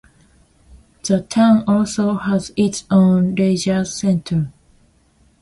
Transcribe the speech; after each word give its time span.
The 1.03 1.21
town 1.29 1.63
also 1.67 2.15
has 2.17 2.51
its 2.57 2.85
own 2.89 3.35
leisure 3.35 3.85
centre. 3.85 4.51